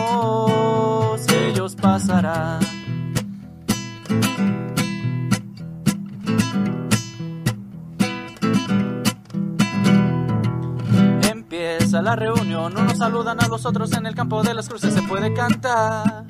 ellos 1.29 1.77
pasarán. 1.77 2.59
Empieza 11.21 12.01
la 12.01 12.17
reunión, 12.17 12.77
unos 12.77 12.97
saludan 12.97 13.41
a 13.41 13.47
los 13.47 13.65
otros 13.65 13.93
en 13.93 14.05
el 14.05 14.13
campo 14.13 14.43
de 14.43 14.53
las 14.53 14.67
cruces, 14.67 14.93
se 14.93 15.03
puede 15.03 15.33
cantar 15.33 16.25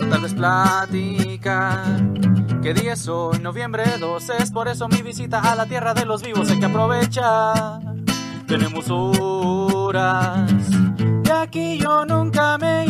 o 0.00 0.04
tal 0.06 0.22
vez 0.22 0.32
platicar. 0.32 1.84
¿Qué 2.62 2.72
día 2.72 2.94
es 2.94 3.06
hoy? 3.06 3.38
Noviembre 3.40 3.84
2, 4.00 4.30
es 4.40 4.50
por 4.50 4.68
eso 4.68 4.88
mi 4.88 5.02
visita 5.02 5.40
a 5.40 5.54
la 5.54 5.66
tierra 5.66 5.92
de 5.92 6.06
los 6.06 6.22
vivos, 6.22 6.50
hay 6.50 6.58
que 6.58 6.64
aprovechar. 6.64 7.82
Tenemos 8.46 8.90
horas, 9.94 10.50
de 11.22 11.32
aquí 11.32 11.78
yo 11.78 12.04
nunca 12.04 12.58
me 12.58 12.82
he 12.82 12.86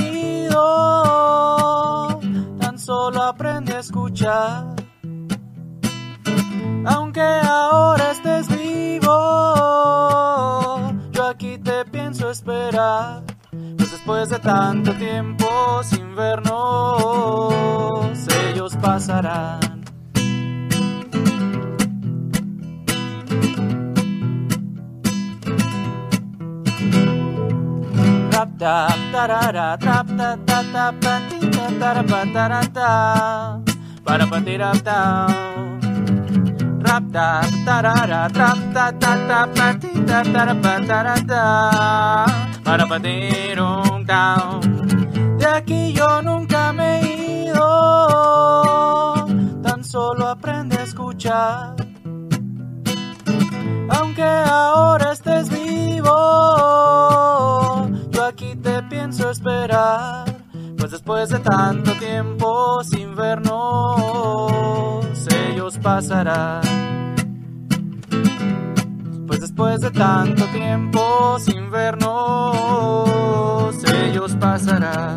ido, 0.47 2.21
tan 2.59 2.79
solo 2.79 3.23
aprende 3.23 3.75
a 3.75 3.81
escuchar. 3.81 4.75
Aunque 6.87 7.21
ahora 7.21 8.11
estés 8.11 8.49
vivo, 8.49 9.09
yo 11.13 11.27
aquí 11.27 11.59
te 11.59 11.85
pienso 11.87 12.31
esperar. 12.31 13.23
Pues 13.77 13.91
después 13.91 14.31
de 14.31 14.39
tanto 14.39 14.93
tiempo 14.95 15.83
sin 15.85 16.15
vernos, 16.17 17.55
ellos 18.49 18.77
pasarán. 18.77 19.74
Rap 28.45 28.59
tap 28.61 28.99
tarara 29.13 29.67
trap 29.81 30.09
ta 30.19 30.37
ta 30.49 30.59
ta 30.73 30.85
pa 31.03 31.13
ti 31.29 31.39
ta 31.49 31.67
tara 31.81 32.03
pa 32.11 32.21
tara 32.35 32.61
ta. 32.77 32.89
Para 34.05 34.27
pa 34.31 34.39
ti 34.47 34.55
rap 34.63 34.79
ta. 34.89 34.99
Rap 36.87 37.05
tap 37.15 37.51
tarara 37.67 38.21
trap 38.37 38.59
ta 38.75 38.85
ta 39.03 39.13
ta 39.29 39.39
pa 39.57 39.69
ti 39.81 39.93
ta 40.09 40.19
tara 40.35 40.55
pa 40.65 40.75
tara 40.91 41.17
ta. 41.31 41.45
Para 42.67 42.85
pa 42.91 42.99
ti 43.07 43.17
rum 43.57 44.05
down 44.05 44.61
De 45.39 45.47
aquí 45.47 45.81
yo 45.99 46.11
nunca 46.21 46.63
me 46.75 46.91
he 47.01 47.15
ido. 47.49 47.71
Tan 49.65 49.81
solo 49.83 50.29
aprende 50.29 50.77
a 50.77 50.83
escuchar. 50.83 51.77
Aunque 53.89 54.29
ahora 54.61 55.13
estés 55.13 55.49
vivo, 55.49 56.13
aquí 58.35 58.55
te 58.57 58.83
pienso 58.85 59.31
esperar. 59.31 60.25
Pues 60.77 60.91
después 60.91 61.29
de 61.31 61.39
tanto 61.39 61.93
tiempo 61.93 62.83
sin 62.85 63.15
vernos, 63.15 65.07
ellos 65.49 65.79
pasarán. 65.79 67.15
Pues 69.27 69.41
después 69.41 69.81
de 69.81 69.91
tanto 69.91 70.45
tiempo 70.47 71.39
sin 71.39 71.71
vernos, 71.71 73.05
ellos 73.85 74.37
pasarán. 74.37 75.17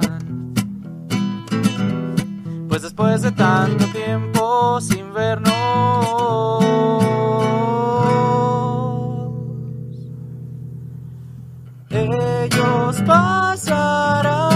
después 2.70 3.22
de 3.24 3.32
tanto 3.32 3.86
tiempo 3.88 4.80
sin 4.82 5.12
vernos. 5.14 6.68
Ellos 12.48 12.96
pasarán. 13.06 14.48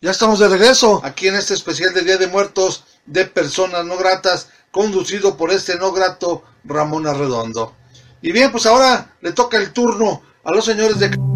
Ya 0.00 0.10
estamos 0.10 0.38
de 0.38 0.48
regreso 0.48 1.02
aquí 1.04 1.28
en 1.28 1.34
este 1.34 1.52
especial 1.52 1.92
del 1.92 2.06
Día 2.06 2.16
de 2.16 2.28
Muertos 2.28 2.84
de 3.04 3.26
Personas 3.26 3.84
No 3.84 3.98
Gratas, 3.98 4.48
conducido 4.70 5.36
por 5.36 5.50
este 5.50 5.76
no 5.76 5.92
grato 5.92 6.44
Ramón 6.64 7.06
Arredondo. 7.06 7.74
Y 8.22 8.32
bien, 8.32 8.50
pues 8.50 8.64
ahora 8.64 9.16
le 9.20 9.32
toca 9.32 9.58
el 9.58 9.72
turno 9.72 10.22
a 10.44 10.52
los 10.52 10.64
señores 10.64 10.98
de... 10.98 11.35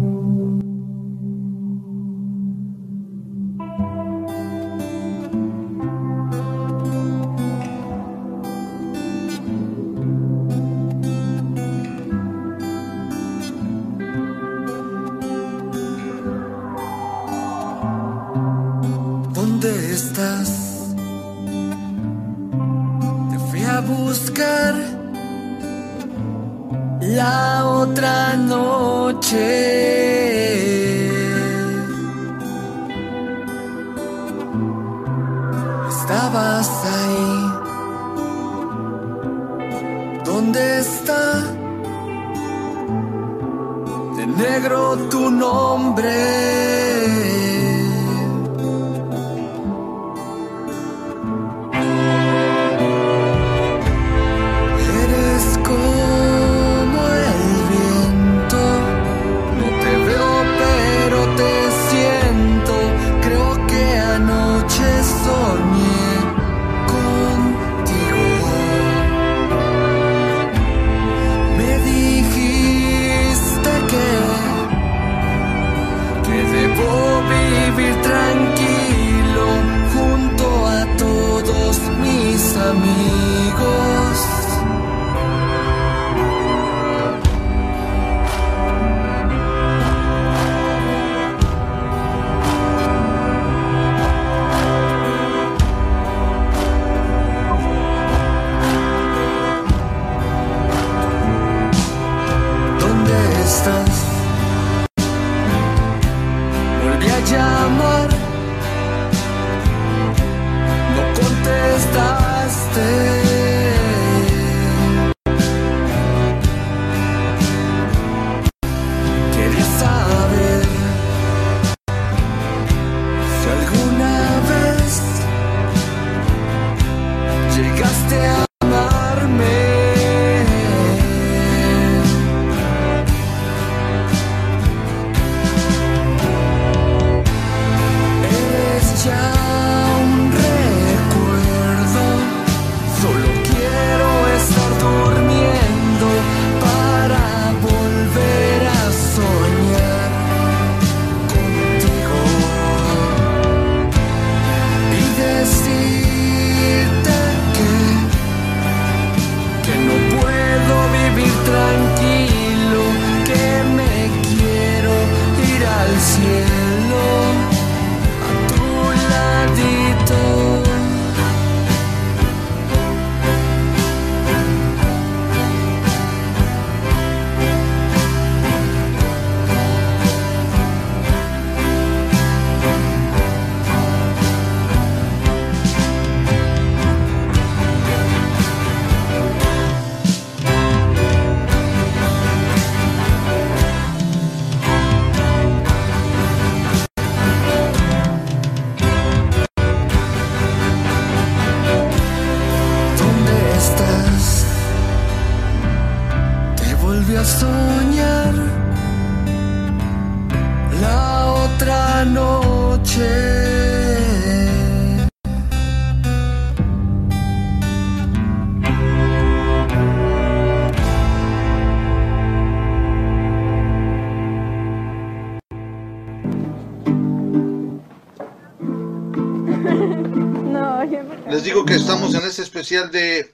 especial 232.61 232.91
de 232.91 233.33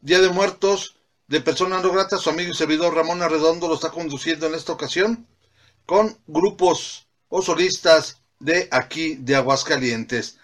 Día 0.00 0.20
de 0.20 0.28
Muertos 0.28 0.94
de 1.26 1.40
Personas 1.40 1.82
No 1.82 1.90
Gratas. 1.90 2.20
Su 2.20 2.30
amigo 2.30 2.52
y 2.52 2.54
servidor 2.54 2.94
Ramón 2.94 3.20
Arredondo 3.20 3.66
lo 3.66 3.74
está 3.74 3.90
conduciendo 3.90 4.46
en 4.46 4.54
esta 4.54 4.72
ocasión 4.72 5.26
con 5.84 6.16
grupos 6.28 7.08
o 7.28 7.42
solistas 7.42 8.18
de 8.38 8.68
aquí 8.70 9.16
de 9.16 9.34
Aguascalientes. 9.34 10.38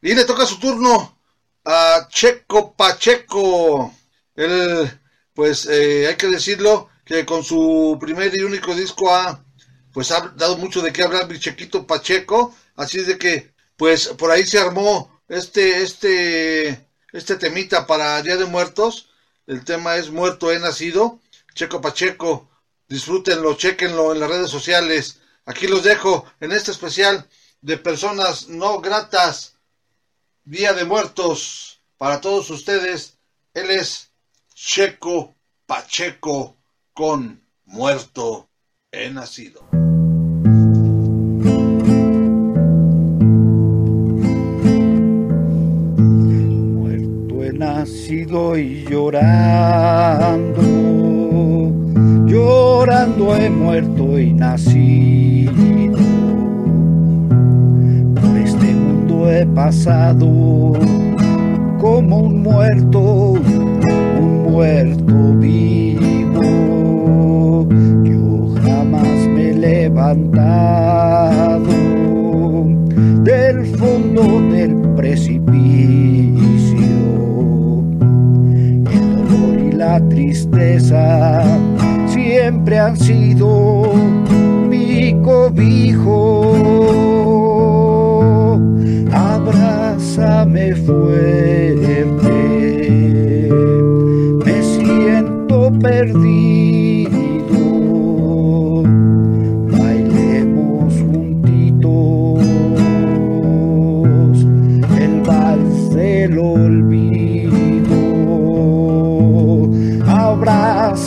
Y 0.00 0.14
le 0.14 0.24
toca 0.24 0.46
su 0.46 0.60
turno 0.60 1.18
a 1.64 2.06
Checo 2.08 2.72
Pacheco. 2.74 3.92
Él, 4.36 4.88
pues 5.34 5.66
eh, 5.66 6.06
hay 6.06 6.14
que 6.14 6.28
decirlo, 6.28 6.88
que 7.04 7.26
con 7.26 7.42
su 7.42 7.98
primer 8.00 8.32
y 8.32 8.44
único 8.44 8.76
disco 8.76 9.12
ha 9.12 9.44
pues 9.92 10.12
ha 10.12 10.32
dado 10.36 10.56
mucho 10.56 10.82
de 10.82 10.92
qué 10.92 11.02
hablar 11.02 11.28
mi 11.28 11.40
Chequito 11.40 11.84
Pacheco. 11.84 12.54
Así 12.76 13.00
es 13.00 13.08
de 13.08 13.18
que, 13.18 13.52
pues 13.76 14.06
por 14.06 14.30
ahí 14.30 14.44
se 14.44 14.60
armó 14.60 15.20
este, 15.26 15.82
este 15.82 16.91
este 17.12 17.36
temita 17.36 17.86
para 17.86 18.20
Día 18.22 18.36
de 18.36 18.46
Muertos. 18.46 19.08
El 19.46 19.64
tema 19.64 19.96
es 19.96 20.10
Muerto 20.10 20.50
he 20.50 20.58
nacido. 20.58 21.20
Checo 21.54 21.80
Pacheco, 21.80 22.48
disfrútenlo, 22.88 23.54
chequenlo 23.54 24.12
en 24.12 24.20
las 24.20 24.30
redes 24.30 24.50
sociales. 24.50 25.20
Aquí 25.44 25.66
los 25.66 25.82
dejo 25.82 26.24
en 26.40 26.52
este 26.52 26.70
especial 26.70 27.28
de 27.60 27.76
personas 27.76 28.48
no 28.48 28.80
gratas. 28.80 29.54
Día 30.44 30.72
de 30.72 30.84
Muertos 30.84 31.80
para 31.98 32.20
todos 32.20 32.50
ustedes. 32.50 33.18
Él 33.54 33.70
es 33.70 34.10
Checo 34.54 35.36
Pacheco 35.66 36.56
con 36.94 37.46
Muerto 37.64 38.48
he 38.90 39.10
nacido. 39.10 39.81
Nacido 47.82 48.56
y 48.56 48.84
llorando, 48.88 50.62
llorando 52.26 53.34
he 53.34 53.50
muerto 53.50 54.20
y 54.20 54.32
nacido. 54.32 55.98
Por 58.20 58.38
este 58.38 58.72
mundo 58.72 59.28
he 59.28 59.44
pasado 59.46 60.74
como 61.80 62.18
un 62.20 62.42
muerto, 62.44 63.32
un 64.20 64.42
muerto 64.52 65.34
vivo. 65.40 66.44
Yo 68.04 68.54
jamás 68.62 69.26
me 69.34 69.50
he 69.50 69.54
levantado 69.54 70.52
del 73.24 73.66
fondo 73.76 74.22
del 74.52 74.76
precipicio. 74.94 76.21
La 79.92 80.08
tristeza 80.08 81.44
siempre 82.06 82.78
han 82.78 82.96
sido 82.96 83.92
mi 84.70 85.14
cobijo. 85.22 86.16
Abrázame 89.12 90.74
fuerte, 90.76 92.06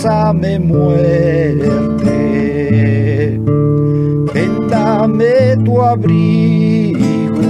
Abrázame 0.05 0.59
muerte, 0.59 2.11
ven 4.33 4.67
dame 4.69 5.57
tu 5.65 5.81
abrigo. 5.81 7.41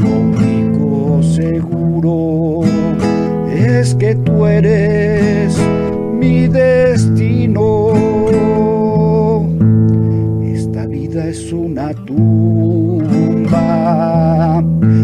Lo 0.00 0.08
único 0.08 1.20
seguro 1.24 2.60
es 3.52 3.96
que 3.96 4.14
tú 4.14 4.46
eres 4.46 5.58
mi 6.12 6.46
destino. 6.46 7.92
Esta 10.44 10.86
vida 10.86 11.26
es 11.26 11.52
una 11.52 11.92
tumba 12.06 13.58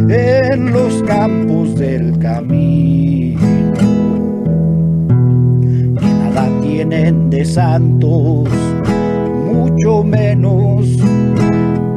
en 0.09 0.71
los 0.71 1.03
campos 1.03 1.75
del 1.75 2.21
camino. 2.21 2.64
De 7.03 7.45
santos, 7.45 8.49
mucho 9.53 10.05
menos 10.05 10.87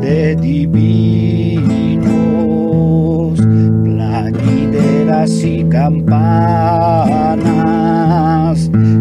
de 0.02 0.36
divinos. 0.36 2.08
Plañideras 3.84 5.44
y 5.44 5.64
campanas 5.66 6.18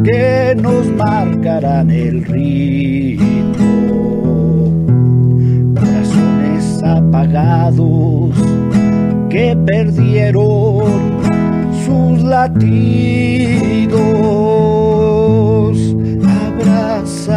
que 0.05 0.55
nos 0.61 0.87
marcarán 0.89 1.91
el 1.91 2.23
ritmo 2.27 3.47
corazones 5.75 6.83
apagados 6.85 8.35
que 9.31 9.57
perdieron 9.65 10.85
sus 11.87 12.23
latidos. 12.23 13.57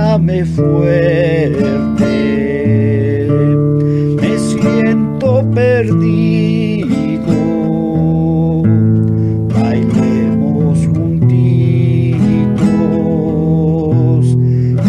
Abrázame 0.09 0.43
fuerte, 0.43 2.07
me 4.19 4.39
siento 4.39 5.45
perdido. 5.53 7.35
Bailemos 9.53 10.79
juntitos 10.87 11.45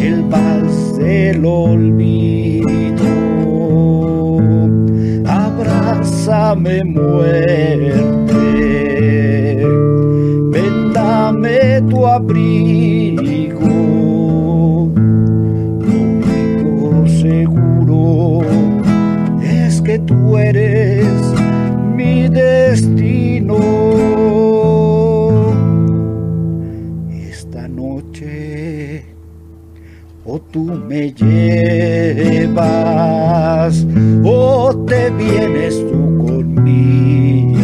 el 0.01 0.23
vals 0.23 0.97
del 0.97 1.45
olvido. 1.45 3.13
Abrázame 5.27 6.83
muerte, 6.85 8.39
ven 10.51 10.93
dame 10.95 11.83
tu 11.91 12.07
abrigo. 12.07 13.10
Tú 30.53 30.65
me 30.89 31.13
llevas 31.13 32.57
o 34.25 34.75
te 34.87 35.11
vienes 35.11 35.79
tú 35.91 36.19
conmigo. 36.27 37.61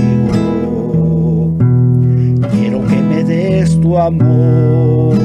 Quiero 2.52 2.86
que 2.86 2.96
me 2.96 3.24
des 3.24 3.80
tu 3.80 3.98
amor 3.98 5.16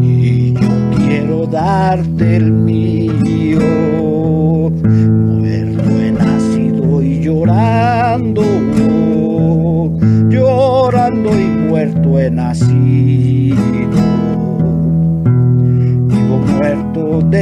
y 0.00 0.52
yo 0.54 0.68
quiero 0.96 1.46
darte 1.46 2.36
el 2.36 2.52
mío. 2.52 4.05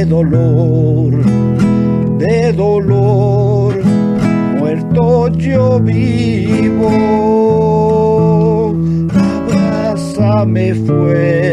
De 0.05 0.11
dolor, 0.11 1.11
de 2.19 2.53
dolor, 2.53 3.73
muerto 4.59 5.29
yo 5.29 5.79
vivo. 5.79 6.91
Abrázame 9.09 10.75
fuerte, 10.75 11.44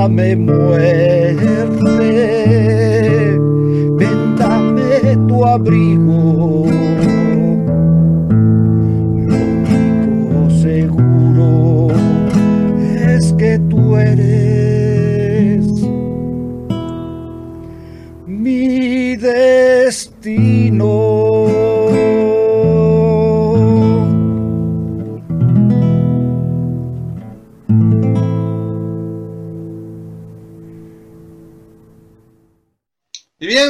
Abrázame 0.00 0.34
muerte, 0.34 1.09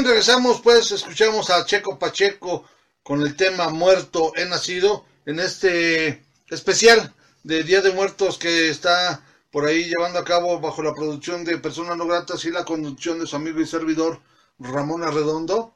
regresamos 0.05 0.61
pues, 0.63 0.93
escuchamos 0.93 1.51
a 1.51 1.65
Checo 1.65 1.99
Pacheco 1.99 2.65
con 3.03 3.23
el 3.23 3.37
tema 3.37 3.69
Muerto 3.71 4.33
he 4.37 4.47
nacido 4.47 5.05
en 5.27 5.41
este 5.41 6.25
especial 6.49 7.13
de 7.43 7.63
Día 7.65 7.83
de 7.83 7.93
Muertos 7.93 8.39
que 8.39 8.71
está 8.71 9.25
por 9.51 9.67
ahí 9.67 9.85
llevando 9.85 10.19
a 10.19 10.25
cabo 10.25 10.61
bajo 10.61 10.83
la 10.83 10.95
producción 10.95 11.45
de 11.45 11.59
Personas 11.59 11.97
No 11.97 12.07
Gratas 12.07 12.45
y 12.45 12.51
la 12.51 12.65
conducción 12.65 13.19
de 13.19 13.27
su 13.27 13.37
amigo 13.37 13.61
y 13.61 13.67
servidor 13.67 14.21
Ramón 14.59 15.03
Arredondo. 15.03 15.75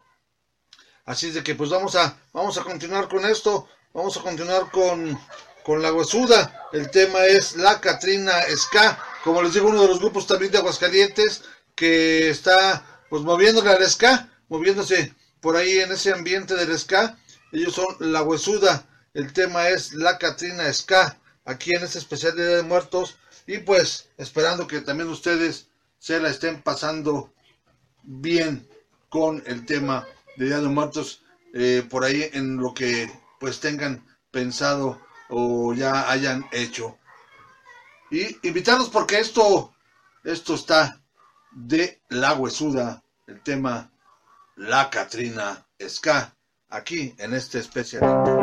Así 1.04 1.28
es 1.28 1.34
de 1.34 1.42
que 1.42 1.54
pues 1.54 1.70
vamos 1.70 1.96
a, 1.96 2.16
vamos 2.32 2.56
a 2.56 2.62
continuar 2.62 3.08
con 3.08 3.24
esto, 3.26 3.68
vamos 3.92 4.16
a 4.16 4.22
continuar 4.22 4.70
con, 4.70 5.18
con 5.64 5.82
la 5.82 5.92
huesuda. 5.92 6.68
El 6.72 6.90
tema 6.90 7.26
es 7.26 7.56
La 7.56 7.80
Catrina 7.80 8.32
Ska, 8.56 8.98
como 9.22 9.42
les 9.42 9.54
digo, 9.54 9.68
uno 9.68 9.82
de 9.82 9.88
los 9.88 9.98
grupos 9.98 10.26
también 10.26 10.52
de 10.52 10.58
Aguascalientes 10.58 11.42
que 11.74 12.30
está 12.30 12.93
pues 13.08 13.22
moviéndole 13.22 13.70
al 13.70 13.88
ska, 13.88 14.28
moviéndose 14.48 15.14
por 15.40 15.56
ahí 15.56 15.78
en 15.78 15.92
ese 15.92 16.12
ambiente 16.12 16.54
del 16.54 16.78
ska. 16.78 17.18
Ellos 17.52 17.74
son 17.74 17.86
La 18.00 18.22
Huesuda, 18.22 18.86
el 19.12 19.32
tema 19.32 19.68
es 19.68 19.92
La 19.92 20.18
Catrina 20.18 20.72
Ska, 20.72 21.18
aquí 21.44 21.74
en 21.74 21.84
este 21.84 21.98
especial 21.98 22.34
de 22.34 22.46
Día 22.46 22.56
de 22.56 22.62
Muertos. 22.62 23.16
Y 23.46 23.58
pues 23.58 24.08
esperando 24.16 24.66
que 24.66 24.80
también 24.80 25.08
ustedes 25.08 25.68
se 25.98 26.18
la 26.18 26.30
estén 26.30 26.62
pasando 26.62 27.32
bien 28.02 28.68
con 29.08 29.42
el 29.46 29.64
tema 29.66 30.06
de 30.36 30.46
Día 30.46 30.60
de 30.60 30.68
Muertos 30.68 31.22
eh, 31.52 31.86
por 31.88 32.04
ahí 32.04 32.28
en 32.32 32.56
lo 32.56 32.74
que 32.74 33.08
pues 33.38 33.60
tengan 33.60 34.04
pensado 34.30 35.00
o 35.28 35.72
ya 35.74 36.10
hayan 36.10 36.46
hecho. 36.52 36.98
Y 38.10 38.36
invitarlos 38.46 38.88
porque 38.88 39.18
esto, 39.20 39.74
esto 40.24 40.54
está 40.54 41.03
de 41.54 42.00
la 42.08 42.34
huesuda, 42.34 43.02
el 43.26 43.40
tema 43.42 43.90
La 44.56 44.90
Catrina 44.90 45.66
Ska, 45.78 46.34
aquí 46.68 47.14
en 47.18 47.34
este 47.34 47.58
especial. 47.58 48.33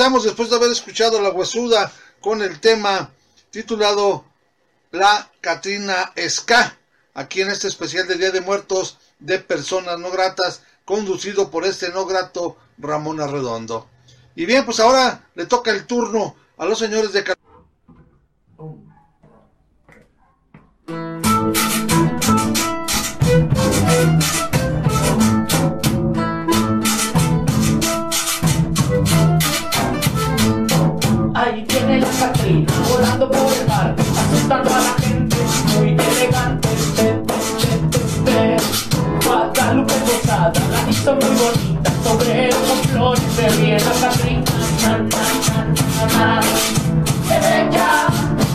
Regresamos 0.00 0.24
después 0.24 0.48
de 0.48 0.56
haber 0.56 0.72
escuchado 0.72 1.20
la 1.20 1.28
huesuda 1.28 1.92
con 2.22 2.40
el 2.40 2.58
tema 2.58 3.10
titulado 3.50 4.24
La 4.92 5.30
Catrina 5.42 6.14
Ska, 6.26 6.78
aquí 7.12 7.42
en 7.42 7.50
este 7.50 7.68
especial 7.68 8.08
de 8.08 8.14
Día 8.14 8.30
de 8.30 8.40
Muertos 8.40 8.96
de 9.18 9.40
Personas 9.40 9.98
No 9.98 10.10
Gratas, 10.10 10.62
conducido 10.86 11.50
por 11.50 11.66
este 11.66 11.90
no 11.90 12.06
grato 12.06 12.56
Ramón 12.78 13.20
Arredondo. 13.20 13.90
Y 14.34 14.46
bien, 14.46 14.64
pues 14.64 14.80
ahora 14.80 15.28
le 15.34 15.44
toca 15.44 15.70
el 15.70 15.86
turno 15.86 16.34
a 16.56 16.64
los 16.64 16.78
señores 16.78 17.12
de... 17.12 17.22
Por 33.20 33.36
el 33.36 33.66
mar, 33.68 33.94
asustando 33.98 34.70
a 34.74 34.80
la 34.80 34.94
gente, 35.02 35.36
muy 35.76 35.90
elegante. 35.90 36.68
Te, 36.96 37.02
te, 37.02 37.34
te, 37.60 37.98
te, 37.98 38.00
te. 38.24 38.56
Guadalupe 39.26 39.92
Posada 39.92 40.52
la 40.70 40.90
hizo 40.90 41.12
muy 41.16 41.34
bonita, 41.36 41.90
sobre 42.02 42.48
los 42.48 42.80
flores 42.90 43.22
se 43.36 43.48
ríe 43.50 43.78
la 43.78 43.92
Catrina. 44.00 44.52
Na, 44.80 44.92
na, 44.98 45.22
na. 46.16 46.40
Qué 47.28 47.36
bella, 47.40 47.90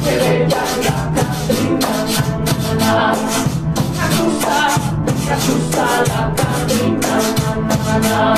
qué 0.03 0.13
bella 0.17 0.61
la 0.83 0.95
Catrina. 1.13 1.91
La 6.09 6.33
Catrina. 6.35 7.13
Na, 7.37 7.51
na, 7.67 7.99
na, 7.99 8.09
na. 8.09 8.35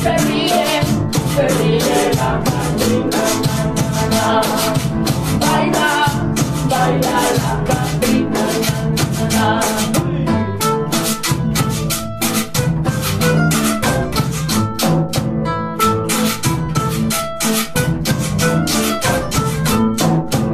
Se 0.00 0.12
ríe, 0.28 0.64
se 1.34 1.44
ríe 1.58 2.14
la 2.14 2.30
Catrina. 2.44 3.20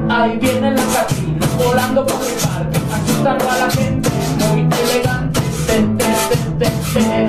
Ahí 0.08 0.38
viene 0.38 0.72
la 0.72 0.82
Catrina 0.82 1.46
volando 1.56 2.04
por 2.04 2.20
el 2.26 2.32
parque, 2.34 2.80
asustando 2.92 3.48
a 3.48 3.56
la 3.58 3.70
gente, 3.70 4.10
muy 4.38 4.68
elegante. 4.82 5.40
Te, 5.68 5.80
te, 5.80 6.10
te, 6.28 6.36
te, 6.58 6.70
te. 6.92 7.26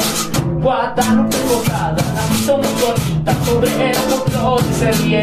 Guadalupe 0.59 1.37
Posada, 1.37 1.97
la 2.15 2.57
muy 2.57 2.67
bonita, 2.81 3.35
sobre 3.45 3.93
los 4.09 4.23
flores 4.23 4.75
se 4.79 4.91
ríe 4.93 5.21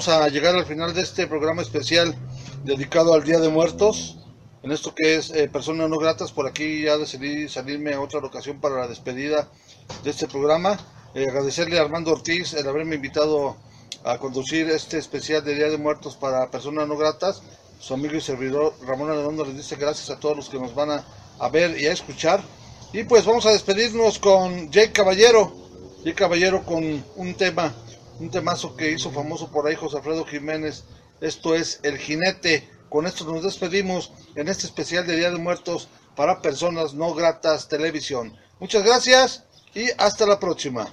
vamos 0.00 0.22
a 0.22 0.28
llegar 0.30 0.56
al 0.56 0.64
final 0.64 0.94
de 0.94 1.02
este 1.02 1.26
programa 1.26 1.60
especial 1.60 2.14
dedicado 2.64 3.12
al 3.12 3.22
Día 3.22 3.38
de 3.38 3.50
Muertos. 3.50 4.16
En 4.62 4.72
esto 4.72 4.94
que 4.94 5.16
es 5.16 5.28
eh, 5.28 5.46
Personas 5.46 5.90
No 5.90 5.98
Gratas, 5.98 6.32
por 6.32 6.46
aquí 6.46 6.84
ya 6.84 6.96
decidí 6.96 7.50
salirme 7.50 7.92
a 7.92 8.00
otra 8.00 8.20
ocasión 8.20 8.62
para 8.62 8.80
la 8.80 8.88
despedida 8.88 9.50
de 10.02 10.08
este 10.08 10.26
programa. 10.26 10.78
Eh, 11.14 11.26
agradecerle 11.28 11.78
a 11.78 11.82
Armando 11.82 12.12
Ortiz 12.12 12.54
el 12.54 12.66
haberme 12.66 12.94
invitado 12.94 13.58
a 14.02 14.16
conducir 14.16 14.70
este 14.70 14.96
especial 14.96 15.44
de 15.44 15.54
Día 15.54 15.68
de 15.68 15.76
Muertos 15.76 16.16
para 16.16 16.50
Personas 16.50 16.88
No 16.88 16.96
Gratas. 16.96 17.42
Su 17.78 17.92
amigo 17.92 18.14
y 18.14 18.22
servidor 18.22 18.72
Ramón 18.86 19.10
Arredondo 19.10 19.44
les 19.44 19.58
dice 19.58 19.76
gracias 19.76 20.08
a 20.08 20.18
todos 20.18 20.34
los 20.34 20.48
que 20.48 20.58
nos 20.58 20.74
van 20.74 20.92
a, 20.92 21.04
a 21.38 21.48
ver 21.50 21.78
y 21.78 21.88
a 21.88 21.92
escuchar. 21.92 22.40
Y 22.94 23.04
pues 23.04 23.26
vamos 23.26 23.44
a 23.44 23.50
despedirnos 23.50 24.18
con 24.18 24.70
Jake 24.70 24.92
Caballero. 24.92 25.52
Jake 25.98 26.14
Caballero 26.14 26.64
con 26.64 27.04
un 27.16 27.34
tema, 27.34 27.74
un 28.20 28.30
temazo 28.30 28.76
que 28.76 28.92
hizo 28.92 29.10
famoso 29.10 29.50
por 29.50 29.66
ahí 29.66 29.74
José 29.74 29.96
Alfredo 29.96 30.26
Jiménez. 30.26 30.84
Esto 31.20 31.54
es 31.54 31.80
El 31.82 31.98
Jinete. 31.98 32.68
Con 32.90 33.06
esto 33.06 33.24
nos 33.24 33.42
despedimos 33.42 34.12
en 34.34 34.48
este 34.48 34.66
especial 34.66 35.06
de 35.06 35.16
Día 35.16 35.30
de 35.30 35.38
Muertos 35.38 35.88
para 36.14 36.42
Personas 36.42 36.92
No 36.92 37.14
Gratas 37.14 37.68
Televisión. 37.68 38.36
Muchas 38.58 38.84
gracias 38.84 39.44
y 39.74 39.88
hasta 39.96 40.26
la 40.26 40.38
próxima. 40.38 40.92